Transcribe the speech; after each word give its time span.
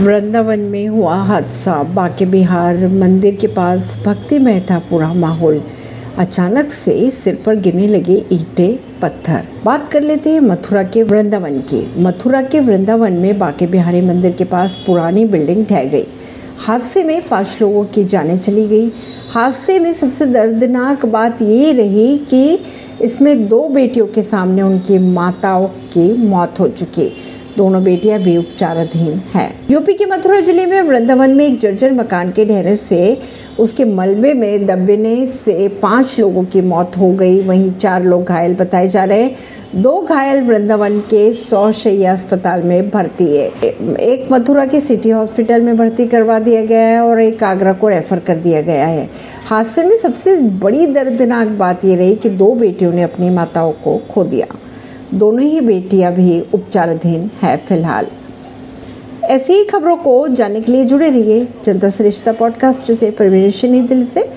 वृंदावन 0.00 0.58
में 0.58 0.88
हुआ 0.88 1.14
हादसा। 1.14 1.82
बाके 1.82 2.24
बिहार 2.24 2.76
मंदिर 2.88 3.34
के 3.34 3.46
पास 3.46 3.98
भक्तिमय 4.06 4.60
था 4.70 4.78
पूरा 4.78 5.12
माहौल। 5.12 5.62
अचानक 6.18 6.70
से 6.70 7.10
सिर 7.10 7.34
पर 7.46 7.56
गिरने 7.56 7.88
लगे 7.88 8.24
ईटे, 8.32 8.78
पत्थर। 9.02 9.46
बात 9.64 9.92
कर 9.92 10.02
लेते 10.02 10.30
हैं 10.30 10.40
मथुरा 10.40 10.82
के 10.82 11.02
वृंदावन 11.02 11.58
की। 11.58 12.02
मथुरा 12.02 12.42
के 12.42 12.60
वृंदावन 12.60 13.12
में 13.12 13.38
बाके 13.38 13.66
बिहारी 13.66 14.00
मंदिर 14.00 14.32
के 14.32 14.44
पास 14.44 14.78
पुरानी 14.86 15.24
बिल्डिंग 15.24 15.64
ढह 15.66 15.84
गई। 15.84 16.06
हादसे 16.58 17.04
में 17.04 17.28
पाँच 17.28 17.58
लोगों 17.62 17.84
की 17.84 18.04
जानें 18.04 18.38
चली 18.38 18.68
गई। 18.68 18.92
हादसे 19.30 19.78
में 19.78 19.92
सबसे 19.92 20.26
दर्दनाक 20.26 21.06
बात 21.06 21.42
ये 21.42 21.72
रही 21.72 22.18
कि 22.18 22.58
इसमें 23.02 23.48
दो 23.48 23.68
बेटियों 23.68 24.06
के 24.06 24.22
सामने 24.22 24.62
उनकी 24.62 24.98
माताओं 24.98 25.66
की 25.66 26.12
मौत 26.26 26.60
हो 26.60 26.68
चुकी। 26.68 27.12
दोनों 27.56 27.82
बेटियाँ 27.84 28.18
भी 28.20 28.36
उपचाराधीन 28.36 29.20
है। 29.34 29.50
यूपी 29.70 29.94
के 29.94 30.06
मथुरा 30.06 30.40
ज़िले 30.40 30.66
में 30.66 30.80
वृंदावन 30.82 31.30
में 31.30 31.44
एक 31.46 31.58
जर्जर 31.60 31.92
मकान 31.92 32.30
के 32.32 32.44
ढहने 32.44 32.76
से 32.78 33.20
उसके 33.58 33.84
मलबे 33.84 34.32
में 34.34 34.66
दबने 34.66 35.26
से 35.26 35.66
पाँच 35.82 36.18
लोगों 36.20 36.44
की 36.44 36.60
मौत 36.62 36.96
हो 36.98 37.10
गई। 37.12 37.40
वहीं 37.42 37.72
चार 37.72 38.04
लोग 38.04 38.24
घायल 38.24 38.54
बताए 38.54 38.88
जा 38.88 39.04
रहे 39.04 39.22
हैं। 39.22 39.82
दो 39.82 40.00
घायल 40.02 40.40
वृंदावन 40.42 40.98
के 41.00 41.32
सौ 41.34 41.70
शैया 41.72 42.12
अस्पताल 42.12 42.62
में 42.62 42.88
भर्ती 42.90 43.26
है। 43.26 43.48
एक 44.00 44.32
मथुरा 44.32 44.64
के 44.66 44.80
सिटी 44.80 45.10
हॉस्पिटल 45.10 45.60
में 45.60 45.76
भर्ती 45.76 46.06
करवा 46.06 46.38
दिया 46.38 46.64
गया 46.64 46.86
है 46.86 47.00
और 47.00 47.20
एक 47.20 47.42
आगरा 47.44 47.72
को 47.72 47.88
रेफर 47.88 48.18
कर 48.18 48.38
दिया 48.38 48.62
गया 48.62 48.86
है। 48.86 49.08
हादसे 49.48 49.84
में 49.84 49.96
सबसे 49.96 50.36
बड़ी 50.36 50.86
दर्दनाक 50.86 51.48
बात 51.58 51.84
यह 51.84 51.96
रही 51.96 52.14
कि 52.14 52.28
दो 52.30 52.52
बेटियों 52.54 52.92
ने 52.92 53.02
अपनी 53.02 53.30
माताओं 53.30 53.72
को 53.84 54.00
खो 54.10 54.24
दिया। 54.24 54.46
दोनों 55.14 55.42
ही 55.42 55.60
बेटियाँ 55.60 56.12
भी 56.12 56.40
उपचाराधीन 56.54 57.30
है 57.42 57.56
फ़िलहाल। 57.56 58.06
ऐसी 59.22 59.52
ही 59.52 59.64
खबरों 59.64 59.96
को 59.96 60.28
जानने 60.28 60.60
के 60.60 60.72
लिए 60.72 60.84
जुड़े 60.84 61.10
रहिए 61.10 61.48
जनता 61.64 61.90
श्रेष्ठता 61.90 62.32
पॉडकास्ट 62.32 62.92
से, 62.92 63.10
परवीन 63.10 63.86
दिल 63.86 64.06
से। 64.06 64.28